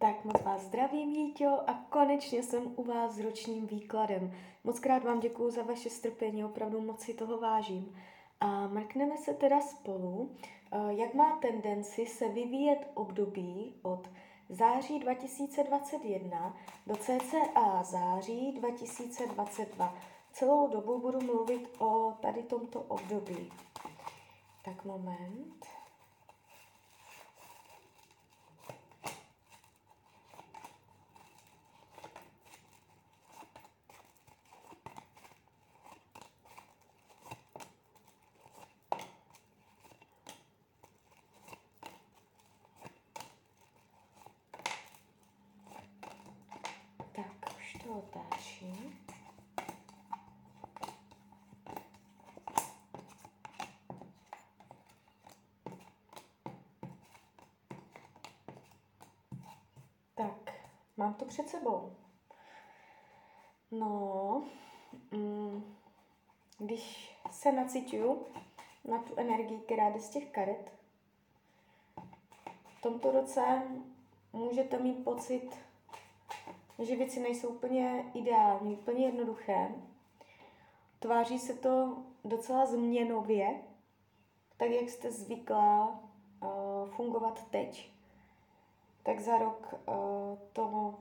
[0.00, 4.32] Tak moc vás zdravím, Jíťo, a konečně jsem u vás s ročním výkladem.
[4.64, 7.96] Moc krát vám děkuju za vaše strpení, opravdu moc si toho vážím.
[8.40, 10.30] A mrkneme se teda spolu,
[10.72, 14.08] eh, jak má tendenci se vyvíjet období od
[14.48, 16.56] září 2021
[16.86, 19.94] do cca září 2022.
[20.32, 23.52] Celou dobu budu mluvit o tady tomto období.
[24.64, 25.66] Tak moment.
[47.90, 48.98] otáčím.
[60.14, 60.52] Tak,
[61.00, 61.96] mám to před sebou.
[63.70, 64.44] No,
[65.10, 65.76] mm,
[66.58, 68.26] když se nacituju
[68.84, 70.72] na tu energii, která jde z těch karet,
[72.78, 73.62] v tomto roce
[74.32, 75.50] můžete mít pocit
[76.78, 79.74] že věci nejsou úplně ideální, úplně jednoduché.
[80.98, 83.62] Tváří se to docela změnově,
[84.56, 86.00] tak jak jste zvyklá
[86.42, 87.99] uh, fungovat teď.
[89.02, 90.94] Tak za rok uh, to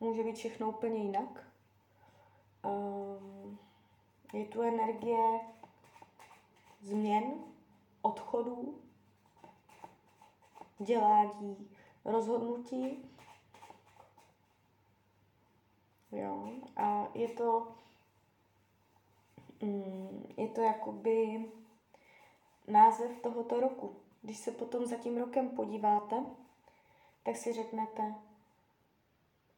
[0.00, 1.46] může být všechno úplně jinak.
[2.64, 3.58] Um,
[4.32, 5.40] je tu energie
[6.80, 7.24] změn,
[8.02, 8.78] odchodů,
[10.78, 11.70] dělání,
[12.04, 13.12] rozhodnutí
[16.12, 16.48] Jo?
[16.76, 17.68] A je to,
[19.62, 21.44] mm, je to jakoby
[22.68, 23.96] název tohoto roku.
[24.22, 26.16] Když se potom za tím rokem podíváte,
[27.22, 28.14] tak si řeknete,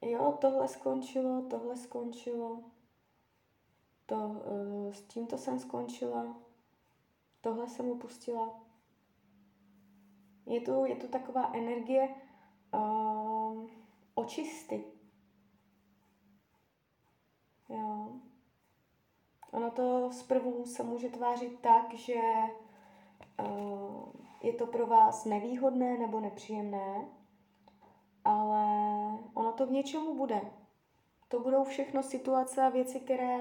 [0.03, 2.63] jo, tohle skončilo, tohle skončilo,
[4.07, 6.37] to, uh, s tímto jsem skončila,
[7.41, 8.61] tohle jsem opustila.
[10.47, 12.15] Je tu, je tu taková energie
[12.75, 13.67] uh,
[14.15, 14.85] očisty.
[17.69, 18.13] Jo.
[19.51, 22.21] Ono to zprvu se může tvářit tak, že
[23.41, 24.13] uh,
[24.43, 27.09] je to pro vás nevýhodné nebo nepříjemné,
[29.55, 30.41] to k něčemu bude.
[31.29, 33.39] To budou všechno situace a věci, které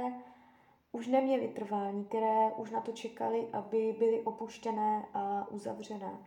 [0.92, 6.18] už neměly trvání, které už na to čekali, aby byly opuštěné a uzavřené.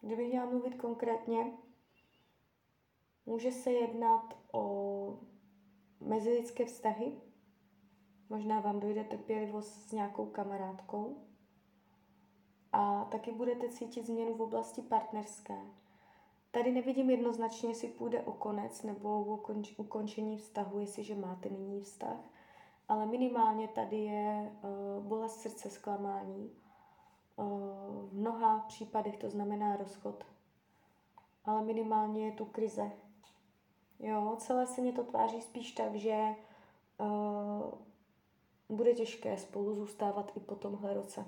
[0.00, 1.52] Kdybych měla mluvit konkrétně,
[3.26, 5.18] Může se jednat o
[6.00, 7.20] mezilidské vztahy,
[8.28, 11.28] možná vám dojde trpělivost s nějakou kamarádkou
[12.72, 15.56] a taky budete cítit změnu v oblasti partnerské.
[16.54, 19.38] Tady nevidím jednoznačně, jestli půjde o konec nebo o
[19.76, 22.16] ukončení vztahu, jestliže máte nyní vztah,
[22.88, 26.50] ale minimálně tady je uh, bolest srdce, zklamání.
[27.36, 27.46] Uh,
[28.08, 30.24] v mnoha případech to znamená rozchod,
[31.44, 32.90] ale minimálně je tu krize,
[33.98, 36.34] Jo, celé se mě to tváří spíš tak, že
[37.00, 37.74] uh,
[38.68, 41.26] bude těžké spolu zůstávat i po tomhle roce.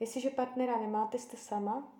[0.00, 1.92] Jestliže partnera nemáte, jste sama,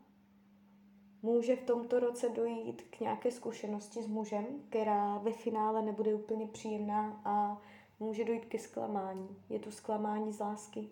[1.22, 6.46] může v tomto roce dojít k nějaké zkušenosti s mužem, která ve finále nebude úplně
[6.46, 7.62] příjemná a
[8.00, 9.36] může dojít ke zklamání.
[9.48, 10.88] Je tu zklamání z lásky.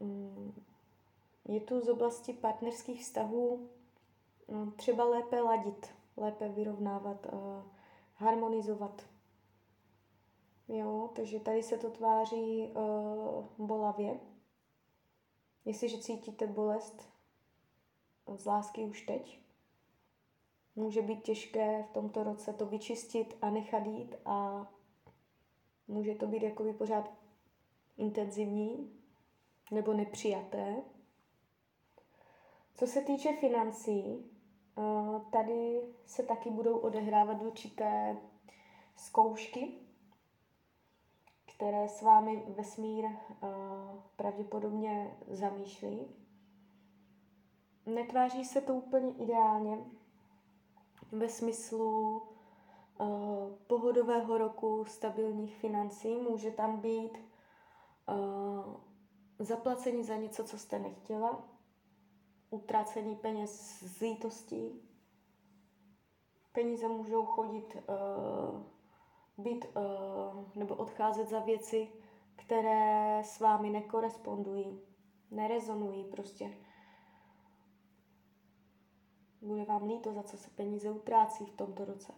[0.00, 0.62] Mm,
[1.48, 3.68] je tu z oblasti partnerských vztahů
[4.48, 7.26] mm, třeba lépe ladit lépe vyrovnávat,
[8.14, 9.02] harmonizovat.
[10.68, 14.20] Jo, takže tady se to tváří uh, bolavě.
[15.64, 17.08] Jestliže cítíte bolest
[18.36, 19.40] z lásky už teď,
[20.76, 24.66] může být těžké v tomto roce to vyčistit a nechat jít a
[25.88, 27.10] může to být jakoby pořád
[27.96, 28.92] intenzivní
[29.70, 30.76] nebo nepřijaté.
[32.74, 34.30] Co se týče financí,
[35.30, 38.16] Tady se taky budou odehrávat určité
[38.96, 39.72] zkoušky,
[41.56, 43.04] které s vámi vesmír
[44.16, 46.06] pravděpodobně zamýšlí.
[47.94, 49.78] Netváří se to úplně ideálně
[51.12, 52.22] ve smyslu
[53.66, 56.16] pohodového roku stabilních financí.
[56.16, 57.18] Může tam být
[59.38, 61.48] zaplacení za něco, co jste nechtěla,
[62.50, 64.82] utracení peněz z lítostí.
[66.52, 68.62] Peníze můžou chodit, uh,
[69.44, 71.92] být uh, nebo odcházet za věci,
[72.36, 74.80] které s vámi nekorespondují,
[75.30, 76.50] nerezonují prostě.
[79.42, 82.12] Bude vám líto, za co se peníze utrácí v tomto roce.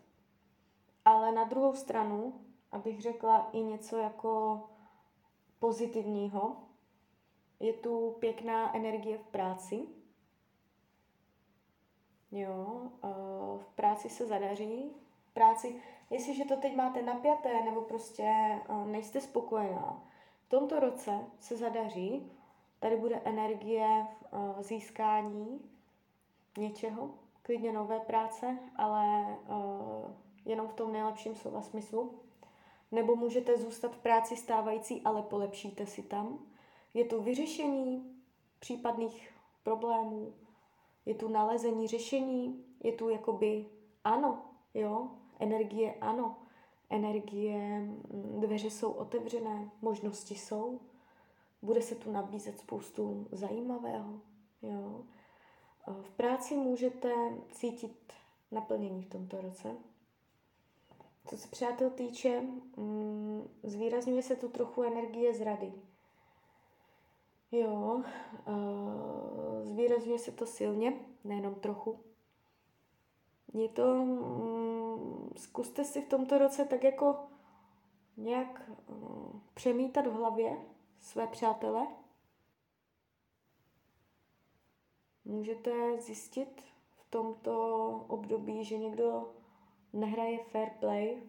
[1.05, 2.41] Ale na druhou stranu,
[2.73, 4.63] abych řekla i něco jako
[5.59, 6.57] pozitivního,
[7.61, 9.87] je tu pěkná energie v práci.
[12.31, 12.91] Jo,
[13.59, 14.93] v práci se zadaří.
[15.25, 20.05] V práci, jestliže to teď máte napjaté nebo prostě nejste spokojená,
[20.47, 22.33] v tomto roce se zadaří,
[22.81, 24.07] tady bude energie
[24.61, 25.71] získání
[26.57, 27.11] něčeho,
[27.43, 29.27] klidně nové práce, ale
[30.45, 32.19] jenom v tom nejlepším slova smyslu.
[32.93, 36.39] Nebo můžete zůstat v práci stávající, ale polepšíte si tam.
[36.95, 38.17] Je tu vyřešení
[38.59, 40.35] případných problémů,
[41.07, 43.67] je tu nalezení řešení, je tu jakoby
[44.05, 44.43] ano,
[44.75, 45.09] jo,
[45.39, 46.37] energie ano,
[46.91, 50.81] energie, mm, dveře jsou otevřené, možnosti jsou,
[51.63, 54.21] bude se tu nabízet spoustu zajímavého,
[54.63, 55.05] jo.
[55.87, 57.15] V práci můžete
[57.51, 58.13] cítit
[58.51, 59.77] naplnění v tomto roce.
[61.27, 62.41] Co se přátel týče,
[62.77, 65.73] mm, zvýrazňuje se tu trochu energie zrady.
[67.53, 68.03] Jo,
[68.47, 70.93] uh, zvýrazňuje se to silně,
[71.25, 72.01] nejenom trochu.
[73.55, 77.17] Je to, um, zkuste si v tomto roce tak jako
[78.17, 80.57] nějak uh, přemítat v hlavě
[81.01, 81.87] své přátele.
[85.33, 86.63] Můžete zjistit
[86.97, 89.35] v tomto období, že někdo
[89.93, 91.23] nehraje fair play.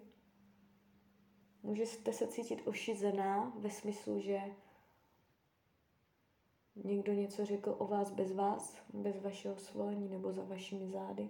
[1.64, 4.42] Můžete se cítit ošizená ve smyslu, že
[6.76, 11.30] někdo něco řekl o vás bez vás, bez vašeho svolení nebo za vašimi zády.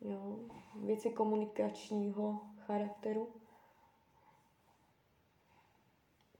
[0.00, 0.38] Jo,
[0.76, 3.28] věci komunikačního charakteru.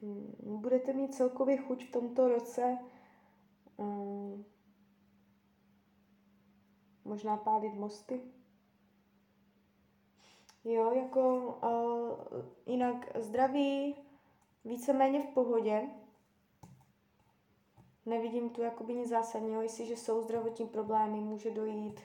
[0.03, 2.79] Hmm, budete mít celkově chuť v tomto roce
[3.77, 4.45] um,
[7.05, 8.21] možná pálit mosty.
[10.65, 13.95] Jo, jako uh, jinak zdraví
[14.65, 15.91] víceméně v pohodě.
[18.07, 22.01] Nevidím tu jakoby nic zásadního, jestliže jsou zdravotní problémy, může dojít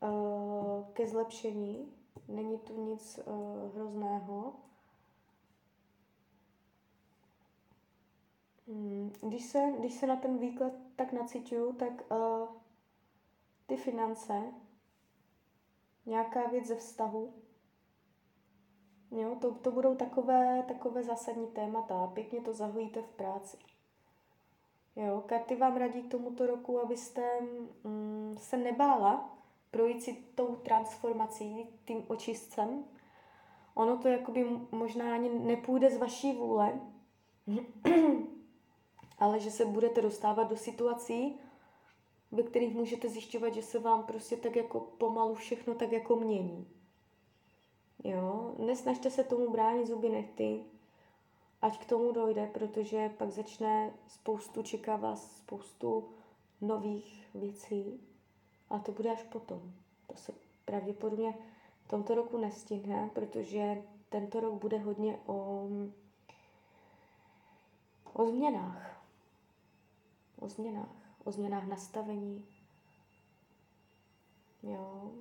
[0.00, 1.92] uh, ke zlepšení.
[2.28, 4.52] Není tu nic uh, hrozného.
[9.20, 12.48] Když se, když se na ten výklad tak nacituju, tak uh,
[13.66, 14.42] ty finance,
[16.06, 17.34] nějaká věc ze vztahu,
[19.10, 23.56] jo, to, to budou takové, takové zásadní témata pěkně to zahojíte v práci.
[24.96, 27.40] Jo, karty vám radí k tomuto roku, abyste
[27.84, 29.38] mm, se nebála
[29.70, 32.84] projít si tou transformací, tím očistcem.
[33.74, 36.80] Ono to jakoby možná ani nepůjde z vaší vůle,
[39.24, 41.40] ale že se budete dostávat do situací,
[42.32, 46.68] ve kterých můžete zjišťovat, že se vám prostě tak jako pomalu všechno tak jako mění.
[48.04, 50.64] Jo, nesnažte se tomu bránit zuby nechty,
[51.62, 56.08] ať k tomu dojde, protože pak začne spoustu, čeká vás spoustu
[56.60, 58.00] nových věcí
[58.70, 59.72] a to bude až potom.
[60.06, 60.32] To se
[60.64, 61.34] pravděpodobně
[61.84, 65.68] v tomto roku nestihne, protože tento rok bude hodně o,
[68.12, 69.03] o změnách.
[70.44, 72.46] O změnách o změnách nastavení.
[74.62, 75.12] Jo.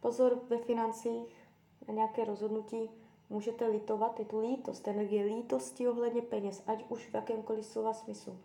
[0.00, 1.48] Pozor ve financích
[1.88, 2.90] na nějaké rozhodnutí
[3.30, 8.38] můžete litovat, je tu lítost, energie lítosti ohledně peněz, ať už v jakémkoliv slova smyslu.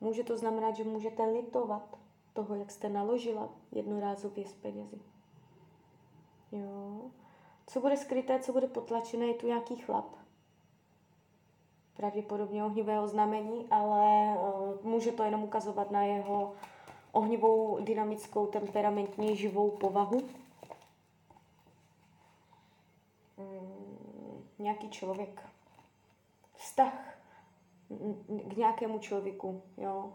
[0.00, 1.98] Může to znamenat, že můžete litovat
[2.32, 5.00] toho, jak jste naložila jednorázově s penězi.
[6.52, 7.00] Jo.
[7.66, 10.16] Co bude skryté, co bude potlačené, je tu nějaký chlap,
[11.96, 16.54] pravděpodobně ohnivé znamení, ale uh, může to jenom ukazovat na jeho
[17.12, 20.22] ohnivou, dynamickou, temperamentní, živou povahu.
[23.36, 25.42] Mm, nějaký člověk.
[26.54, 27.18] Vztah
[28.48, 30.12] k nějakému člověku, jo.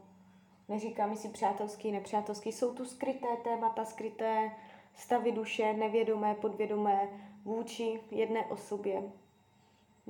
[0.67, 2.51] Neříkám si přátelský, nepřátelský.
[2.51, 4.51] Jsou tu skryté témata, skryté
[4.95, 7.09] stavy duše, nevědomé, podvědomé
[7.45, 9.03] vůči jedné osobě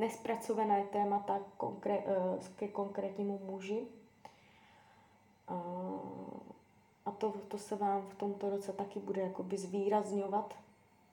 [0.02, 3.88] nespracované témata konkré, eh, ke konkrétnímu muži.
[7.06, 10.56] A to, to se vám v tomto roce taky bude jakoby zvýrazňovat.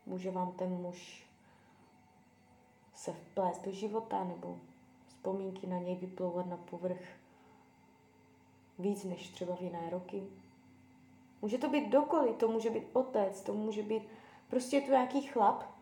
[0.07, 1.27] Může vám ten muž
[2.95, 4.59] se vplést do života nebo
[5.07, 7.01] vzpomínky na něj vyplouvat na povrch
[8.79, 10.23] víc než třeba v jiné roky.
[11.43, 14.03] Může to být dokoliv, to může být otec, to může být
[14.51, 15.78] prostě je to nějaký chlap,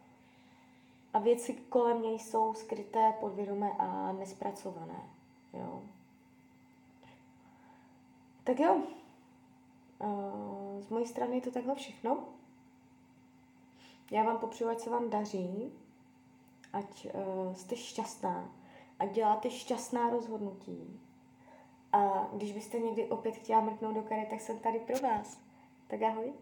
[1.16, 5.10] a věci kolem něj jsou skryté, podvědomé a nespracované.
[5.52, 5.82] Jo.
[8.44, 8.82] Tak jo,
[9.98, 12.24] uh, z mojí strany je to takhle všechno.
[14.10, 15.72] Já vám popřeju, ať se vám daří,
[16.72, 18.50] ať uh, jste šťastná,
[18.98, 21.00] ať děláte šťastná rozhodnutí.
[21.92, 25.40] A když byste někdy opět chtěla mrknout do karet, tak jsem tady pro vás.
[25.86, 26.32] Tak ahoj.